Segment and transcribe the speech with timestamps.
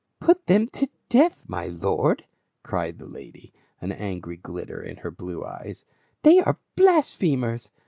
[0.19, 2.25] "Put them to death, my lord!"
[2.63, 5.85] cried the lady, an angry glitter in her blue eyes,"
[6.23, 7.69] they are blasphemers